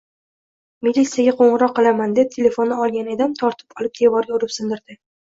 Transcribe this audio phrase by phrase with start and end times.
[0.85, 4.99] Milisiyaga qo`ng`iroq qilaman deb telefonni olgan edim, tortib olib devarga urib sindirdi